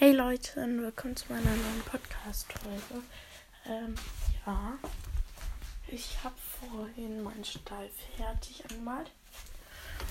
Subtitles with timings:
[0.00, 3.02] Hey Leute und willkommen zu meiner neuen Podcast-Folge.
[3.66, 3.96] Ähm,
[4.46, 4.74] ja,
[5.88, 9.10] ich habe vorhin meinen Stall fertig angemalt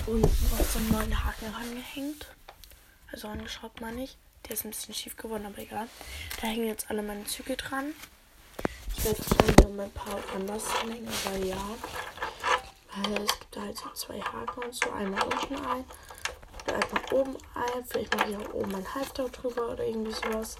[0.08, 2.28] und noch so einen neuen Haken rangehängt.
[3.13, 4.18] Also angeschaut mal nicht.
[4.44, 5.88] Der ist ein bisschen schief geworden, aber egal.
[6.41, 7.93] Da hängen jetzt alle meine Züge dran.
[8.93, 11.65] Ich werde wahrscheinlich noch ein paar anders hängen, aber ja.
[12.93, 14.91] Weil es gibt da halt so zwei Haken und so.
[14.91, 15.85] Einmal unten ein
[17.12, 17.86] oben ein.
[17.86, 20.57] Vielleicht mache ich auch oben ein Halfter drüber oder irgendwie sowas.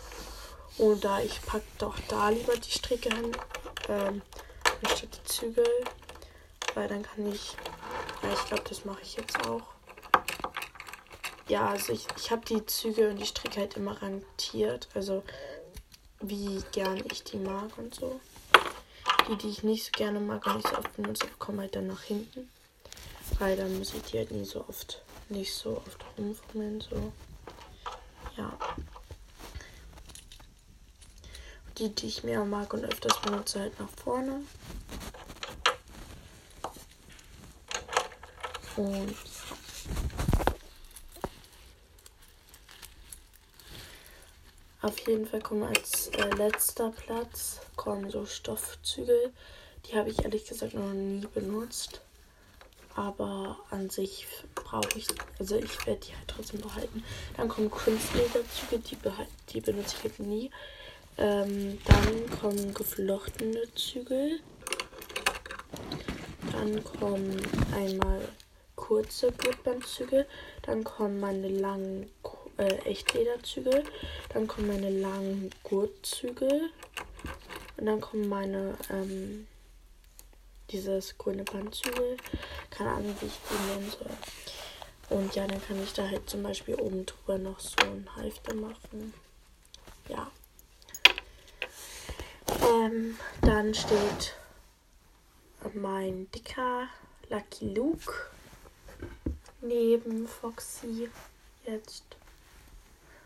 [0.78, 3.32] Oder ich packe doch da lieber die Stricke hin,
[3.90, 4.22] ähm,
[4.84, 5.68] anstatt die Zügel.
[6.76, 7.56] Weil dann kann ich,
[8.22, 9.64] ja, ich glaube, das mache ich jetzt auch.
[11.48, 14.90] Ja, also ich, ich habe die Züge und die Stricke halt immer rangiert.
[14.94, 15.24] Also
[16.20, 18.20] wie gern ich die mag und so.
[19.28, 21.88] Die, die ich nicht so gerne mag und nicht so oft benutze, kommen halt dann
[21.88, 22.50] nach hinten.
[23.40, 27.12] Weil dann muss ich die halt nie so oft nicht so oft rumfummeln, so.
[28.36, 28.58] Ja.
[31.78, 34.42] Die, die ich mehr mag und öfters benutze, halt nach vorne.
[38.76, 39.16] Und
[44.82, 49.34] auf jeden Fall kommen als äh, letzter Platz kommen so Stoffzügel.
[49.86, 52.02] Die habe ich ehrlich gesagt noch nie benutzt.
[52.98, 55.06] Aber an sich brauche ich,
[55.38, 57.04] also ich werde die halt trotzdem behalten.
[57.38, 58.98] Dann kommen Kunstlederzüge, die,
[59.54, 60.50] die benutze ich halt nie.
[61.20, 64.40] Ähm, dann kommen geflochtene Zügel.
[66.52, 67.40] Dann kommen
[67.76, 68.28] einmal
[68.76, 70.26] kurze Gurtbandzüge.
[70.64, 72.10] Dann kommen meine langen
[72.58, 73.84] äh, Echtlederzügel.
[74.30, 76.72] Dann kommen meine langen Gurtzügel.
[77.78, 79.46] Und dann kommen meine ähm,
[80.72, 82.18] dieses grüne Bandzügel.
[82.70, 85.18] Keine Ahnung, wie ich die nennen soll.
[85.18, 88.54] Und ja, dann kann ich da halt zum Beispiel oben drüber noch so ein Halfter
[88.54, 89.14] machen.
[90.10, 90.30] Ja.
[92.62, 94.36] Ähm, dann steht
[95.74, 96.88] mein dicker
[97.30, 98.12] Lucky Luke
[99.62, 101.10] neben Foxy
[101.66, 102.04] jetzt.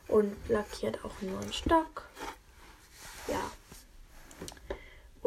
[0.08, 2.06] Und Lucky hat auch nur einen Stock.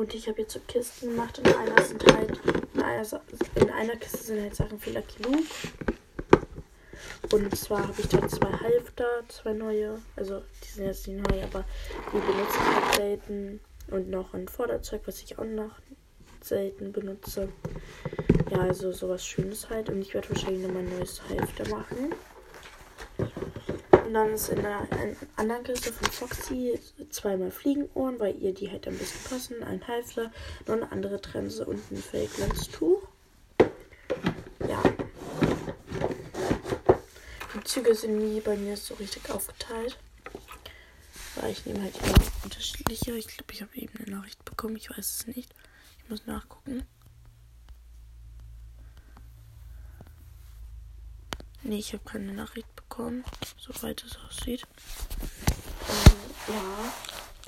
[0.04, 1.38] Und ich habe jetzt so Kisten gemacht.
[1.38, 2.38] In einer sind halt,
[2.74, 3.22] in einer,
[3.54, 5.44] in einer Kiste sind halt Sachen für Lucky Luke.
[7.32, 9.98] Und zwar habe ich da zwei Halfter, zwei neue.
[10.14, 11.64] Also die sind jetzt nicht neu, aber
[12.12, 13.60] die benutze ich halt selten.
[13.90, 15.72] Und noch ein Vorderzeug, was ich auch noch
[16.42, 17.48] selten benutze.
[18.50, 19.88] Ja, also sowas Schönes halt.
[19.88, 22.12] Und ich werde wahrscheinlich nochmal ein neues Halfter machen.
[24.14, 24.86] Und dann ist in einer
[25.34, 26.78] anderen Kiste von Foxy
[27.10, 29.64] zweimal Fliegenohren, weil ihr die halt ein bisschen passen.
[29.64, 30.30] Ein Halfter,
[30.68, 33.02] noch eine andere Trense und ein Fellglanztuch.
[34.68, 34.80] Ja.
[37.56, 39.98] Die Züge sind nie bei mir so richtig aufgeteilt.
[41.34, 42.14] Weil ich nehme halt immer
[42.44, 43.16] unterschiedliche.
[43.16, 44.76] Ich glaube, ich habe eben eine Nachricht bekommen.
[44.76, 45.52] Ich weiß es nicht.
[46.04, 46.86] Ich muss nachgucken.
[51.66, 53.24] Nee, ich habe keine Nachricht bekommen,
[53.58, 54.66] soweit es aussieht.
[55.88, 56.92] Ähm, ja,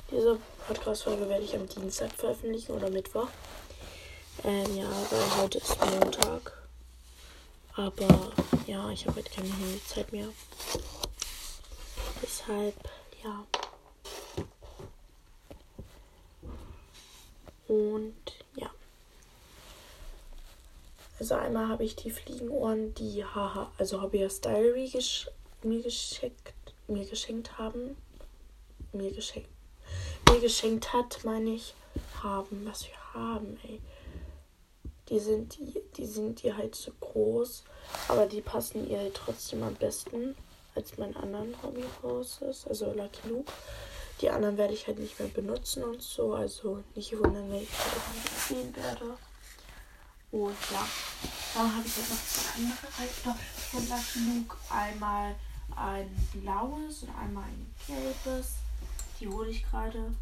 [0.09, 3.27] diese Podcast-Folge werde ich am Dienstag veröffentlichen oder Mittwoch.
[4.43, 6.51] Ähm, ja, weil heute ist Montag.
[7.75, 8.33] Aber
[8.65, 10.29] ja, ich habe heute keine Handyzeit mehr.
[12.23, 12.75] Deshalb,
[13.23, 13.45] ja.
[17.67, 18.36] Und.
[21.19, 25.29] Also einmal habe ich die Fliegenohren, die haha, also Hobbyist Diary gesch
[25.63, 26.53] mir geschickt,
[26.87, 27.97] mir geschenkt haben.
[28.93, 29.49] Mir geschenkt.
[30.29, 31.73] Mir geschenkt hat, meine ich,
[32.21, 32.65] haben.
[32.65, 33.81] Was wir haben, ey.
[35.09, 37.63] Die sind die, die sind ihr halt so groß,
[38.09, 40.35] aber die passen ihr halt trotzdem am besten
[40.75, 43.51] als meinen anderen Hobbyhorses, also Lucky Luke.
[44.21, 47.69] Die anderen werde ich halt nicht mehr benutzen und so, also nicht wundern, wenn ich
[47.69, 49.17] das sehen werde.
[50.31, 50.85] Und ja,
[51.53, 53.39] dann habe ich jetzt noch zwei andere Reiter
[53.71, 54.57] von Lucky Luke.
[54.69, 55.35] Einmal
[55.75, 58.55] ein blaues und einmal ein gelbes.
[59.19, 60.13] Die hole ich gerade.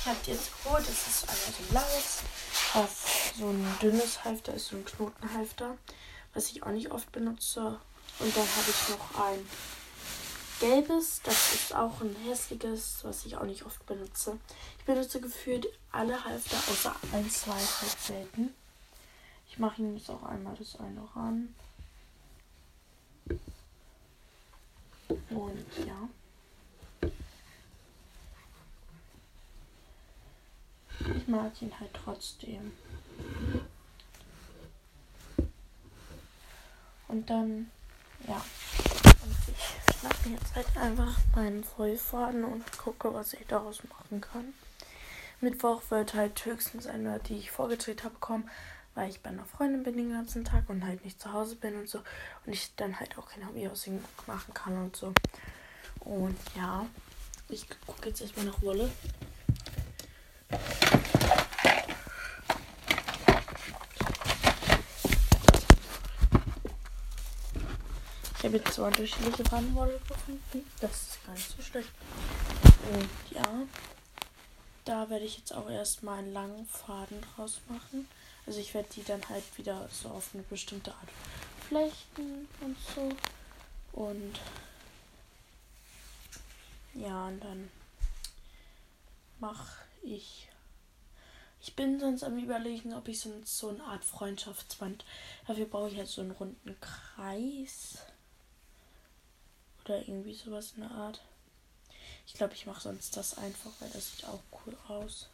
[0.00, 0.86] Ich habe jetzt geholt.
[0.88, 2.22] Das ist einmal so ein blaues.
[2.74, 5.78] Auf so ein dünnes Halfter ist so ein Knotenhalfter,
[6.34, 7.80] was ich auch nicht oft benutze.
[8.18, 9.48] Und dann habe ich noch ein
[10.60, 14.38] gelbes, das ist auch ein hässliches, was ich auch nicht oft benutze.
[14.78, 18.54] Ich benutze gefühlt alle Halfter außer ein, zwei halt selten.
[19.48, 21.54] Ich mache ihm jetzt auch einmal das eine ran.
[25.08, 26.08] Und ja.
[31.14, 32.72] Ich mag ihn halt trotzdem.
[37.08, 37.70] Und dann,
[38.26, 38.44] ja.
[40.24, 44.54] Mir jetzt halt einfach meinen Vollfaden und gucke, was ich daraus machen kann.
[45.40, 48.48] Mittwoch wird halt höchstens eine, die ich vorgedreht habe, kommen,
[48.94, 51.76] weil ich bei einer Freundin bin den ganzen Tag und halt nicht zu Hause bin
[51.76, 51.98] und so.
[52.44, 55.12] Und ich dann halt auch kein Hobby-Housing machen kann und so.
[56.00, 56.86] Und ja,
[57.48, 58.90] ich gucke jetzt erstmal nach Wolle.
[68.46, 70.70] Habe jetzt zwar unterschiedliche Farbenwolle gefunden.
[70.80, 71.90] Das ist gar nicht so schlecht.
[72.92, 73.66] Und ja,
[74.84, 78.08] da werde ich jetzt auch erstmal einen langen Faden draus machen.
[78.46, 81.08] Also ich werde die dann halt wieder so auf eine bestimmte Art
[81.68, 83.08] flechten und so.
[83.92, 84.38] Und
[86.94, 87.70] ja, und dann
[89.40, 90.48] mache ich.
[91.60, 95.04] Ich bin sonst am überlegen, ob ich sonst so eine Art Freundschaftsband.
[95.48, 97.98] Dafür brauche ich halt so einen runden Kreis.
[99.86, 101.20] Oder irgendwie sowas in der Art.
[102.26, 105.28] Ich glaube, ich mache sonst das einfach, weil das sieht auch cool aus.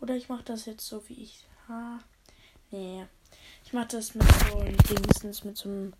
[0.00, 1.44] Oder ich mache das jetzt so, wie ich.
[1.68, 1.98] Ha.
[2.70, 3.06] Nee.
[3.64, 4.76] Ich mache das mit so einem
[5.44, 5.92] mit so einem.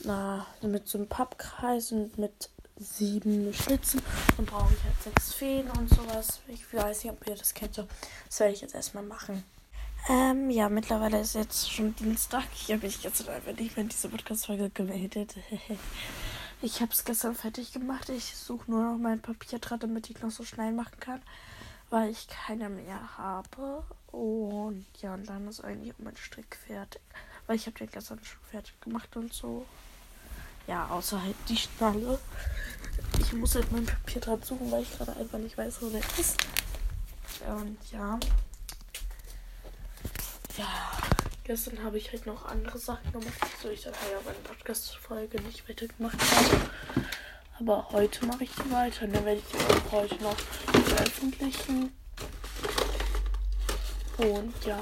[0.00, 4.02] Na, mit so einem Pappkreis und mit sieben Spitzen.
[4.36, 6.40] Und brauche ich halt sechs Fäden und sowas.
[6.48, 7.74] Ich weiß nicht, ob ihr das kennt.
[7.74, 7.86] So,
[8.26, 9.44] das werde ich jetzt erstmal machen.
[10.08, 12.44] Ähm, ja, mittlerweile ist jetzt schon Dienstag.
[12.54, 15.34] Ich habe mich gestern einfach nicht mehr in diese Podcast-Folge gemeldet.
[16.62, 18.08] ich habe es gestern fertig gemacht.
[18.08, 21.20] Ich suche nur noch mein Papierdraht, damit ich noch so schnell machen kann
[21.90, 23.84] weil ich keine mehr habe.
[24.12, 27.00] Und ja, und dann ist eigentlich auch mein Strick fertig.
[27.46, 29.66] Weil ich habe den gestern schon fertig gemacht und so.
[30.66, 32.18] Ja, außer halt die Schnalle.
[33.20, 36.36] Ich muss halt mein Papierdraht suchen, weil ich gerade einfach nicht weiß, wo der ist.
[37.46, 38.18] Und ja.
[40.56, 40.68] Ja,
[41.44, 45.40] gestern habe ich halt noch andere Sachen gemacht, so ich dann halt auf meine Podcast-Folge
[45.42, 46.70] nicht weitergemacht habe.
[47.58, 49.06] Aber heute mache ich die weiter.
[49.06, 51.92] Dann werde ich die auch heute noch veröffentlichen.
[54.18, 54.80] Und ja.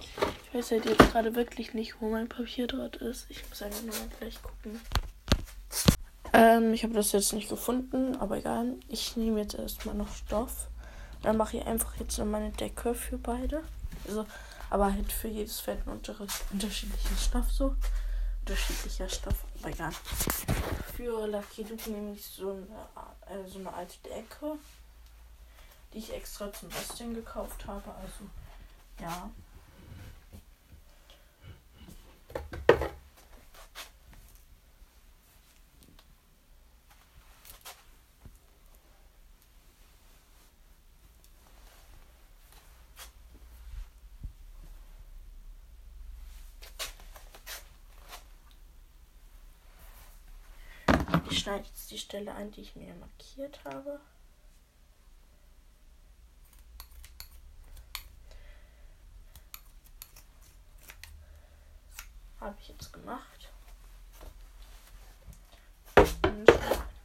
[0.00, 3.26] Ich weiß halt jetzt gerade wirklich nicht, wo mein Papierdraht ist.
[3.28, 4.80] Ich muss einfach nur mal gleich gucken.
[6.32, 8.74] Ähm, ich habe das jetzt nicht gefunden, aber egal.
[8.88, 10.66] Ich nehme jetzt erstmal noch Stoff.
[11.22, 13.62] Dann mache ich einfach jetzt noch meine Decke für beide.
[14.06, 14.26] Also,
[14.68, 17.76] aber halt für jedes Feld ein unterschiedliches Stoff so
[18.40, 19.92] unterschiedlicher Stoff, aber egal.
[20.96, 24.58] Für Lackierung nehme ich so eine, äh, so eine alte Decke,
[25.92, 27.90] die ich extra zum Basteln gekauft habe.
[27.94, 28.24] Also,
[29.00, 29.30] ja.
[51.30, 54.00] Ich schneide jetzt die Stelle ein, die ich mir markiert habe.
[62.40, 63.50] Habe ich jetzt gemacht.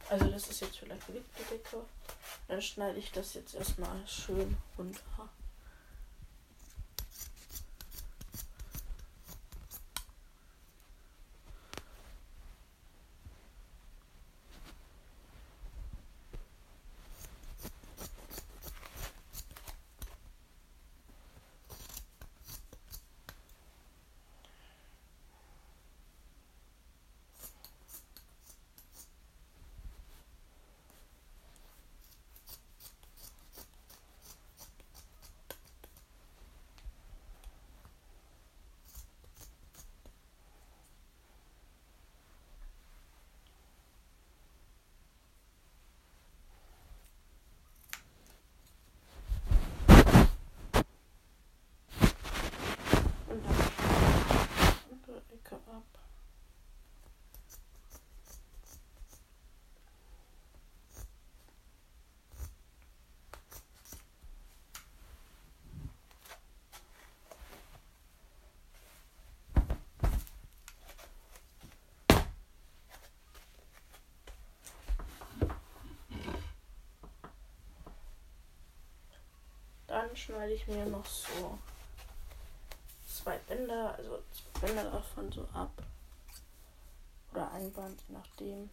[0.08, 1.84] Also das ist jetzt vielleicht die Decke.
[2.48, 5.28] Dann schneide ich das jetzt erstmal schön runter.
[80.06, 81.58] dann schneide ich mir noch so
[83.08, 85.70] zwei Bänder, also zwei Bänder davon so ab.
[87.32, 88.70] Oder ein Band, je nachdem.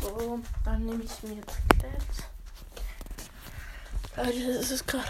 [0.00, 1.73] So, dann nehme ich mir jetzt
[4.16, 5.08] Leute, es ist gerade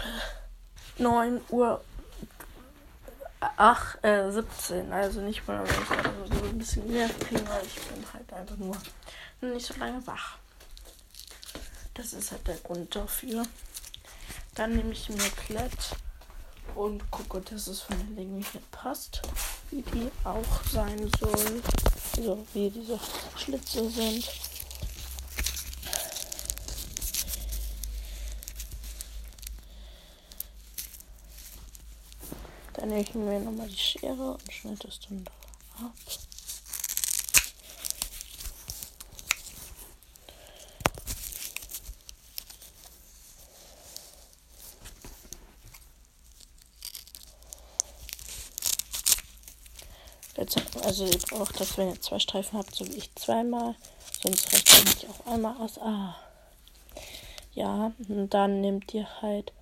[0.97, 1.83] 9 Uhr.
[3.39, 4.91] Ach, äh, 17.
[4.91, 8.75] Also nicht mal, gerade so ein bisschen mehr weil ich bin halt einfach nur
[9.41, 10.39] nicht so lange wach.
[11.93, 13.43] Das ist halt der Grund dafür.
[14.55, 15.95] Dann nehme ich mir Klett
[16.73, 19.21] und gucke, dass es von der Länge passt,
[19.69, 21.61] wie die auch sein soll.
[22.15, 22.99] So wie diese
[23.37, 24.27] Schlitze sind.
[32.85, 35.31] Dann nehme ich mir nochmal die Schere und schneide es dann da
[35.87, 35.91] ab.
[50.83, 53.73] Also ihr braucht das, wenn ihr zwei Streifen habt, so wie ich zweimal.
[54.21, 55.79] Sonst reicht eigentlich auch einmal aus.
[55.79, 56.15] Ah.
[57.55, 59.53] Ja, und dann nehmt ihr halt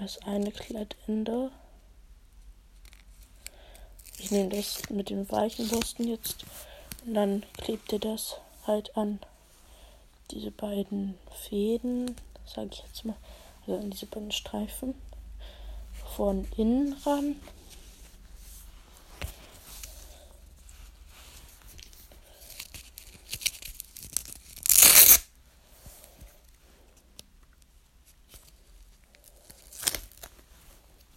[0.00, 1.52] das eine Klettende.
[4.18, 6.44] Ich nehme das mit den weichen Wursten jetzt.
[7.04, 9.20] Und dann klebt ihr das halt an
[10.30, 11.16] diese beiden
[11.48, 13.16] Fäden, sage ich jetzt mal,
[13.60, 14.94] also an diese beiden Streifen
[16.16, 17.36] von innen ran.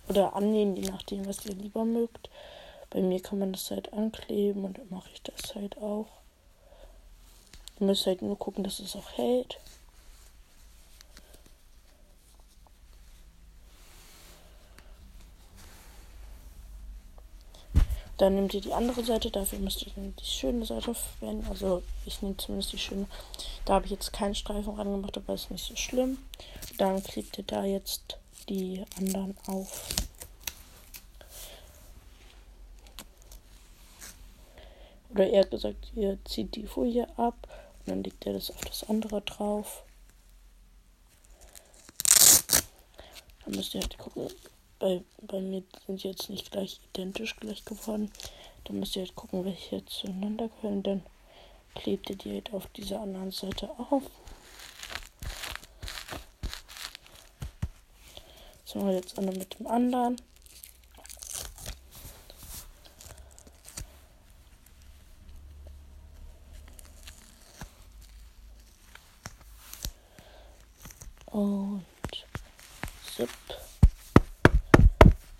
[0.08, 2.30] Oder annähen, je nachdem, was ihr lieber mögt.
[2.90, 6.08] Bei mir kann man das halt ankleben und dann mache ich das halt auch.
[7.80, 9.60] Ihr müsst halt nur gucken, dass es auch hält.
[18.20, 21.48] Dann nehmt ihr die andere Seite, dafür müsst ihr die schöne Seite verwenden.
[21.50, 23.08] Also ich nehme zumindest die schöne.
[23.64, 26.18] Da habe ich jetzt keinen Streifen ran gemacht, aber ist nicht so schlimm.
[26.78, 28.18] Dann klebt ihr da jetzt
[28.50, 29.88] die anderen auf.
[35.10, 37.48] Oder eher gesagt, ihr zieht die Folie ab
[37.80, 39.84] und dann legt ihr das auf das andere drauf.
[43.46, 44.28] Dann müsst ihr halt gucken.
[44.78, 48.12] Bei, bei mir sind die jetzt nicht gleich identisch gleich geworden.
[48.66, 50.84] Dann müsst ihr halt gucken, welche zueinander gehören.
[50.84, 51.04] Dann
[51.76, 54.04] klebt ihr die halt auf dieser anderen Seite auf.
[58.66, 60.16] Das machen wir jetzt eine mit dem anderen.
[71.32, 71.86] Und
[73.16, 73.30] zip.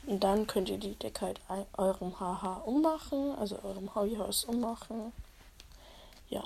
[0.08, 1.42] Und dann könnt ihr die Decke halt
[1.74, 5.12] eurem HH ummachen, also eurem Hobbyhaus ummachen.
[6.30, 6.44] Ja.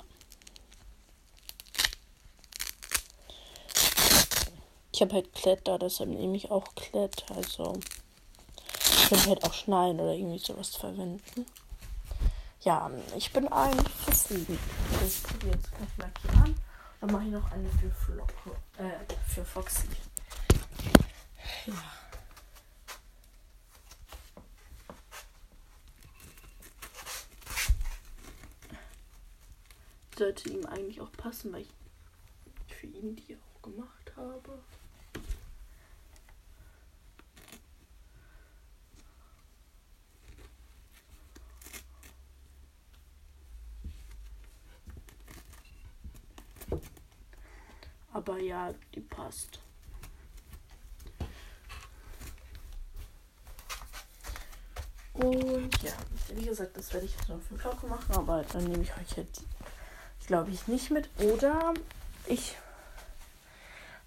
[4.90, 7.26] Ich habe halt Klett da, deshalb nehme ich auch Klett.
[7.28, 7.78] Also
[8.80, 11.44] ich könnte halt auch schneiden oder irgendwie sowas verwenden.
[12.62, 14.58] Ja, ich bin eigentlich zufrieden.
[15.06, 16.54] Ich probiere jetzt gleich mal hier an.
[17.02, 19.88] Dann mache ich noch eine für Flocke, äh, für Foxy.
[21.66, 21.74] Ja.
[30.16, 34.58] Sollte ihm eigentlich auch passen, weil ich für ihn die auch gemacht habe.
[48.12, 49.58] Aber ja, die passt.
[55.14, 55.92] Und ja,
[56.34, 59.16] wie gesagt, das werde ich jetzt noch für Glocke machen, aber dann nehme ich euch
[59.16, 59.42] jetzt,
[60.26, 61.08] glaube ich, nicht mit.
[61.18, 61.74] Oder
[62.26, 62.56] ich.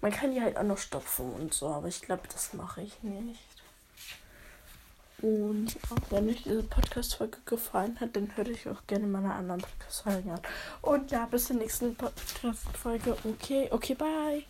[0.00, 3.02] Man kann die halt auch noch stopfen und so, aber ich glaube, das mache ich
[3.02, 3.40] nicht.
[5.20, 5.76] Und
[6.10, 10.40] wenn euch diese Podcast-Folge gefallen hat, dann hört euch auch gerne meine anderen Podcast-Folgen an.
[10.80, 13.16] Und ja, bis zur nächsten Podcast-Folge.
[13.24, 14.44] Okay, okay, bye.